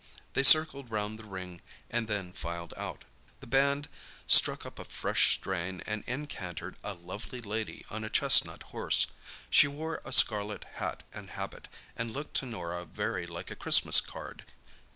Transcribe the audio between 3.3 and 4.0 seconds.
The band